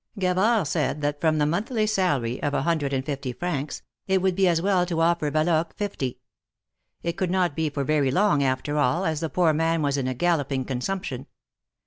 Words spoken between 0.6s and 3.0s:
said that from the monthly salary of a hundred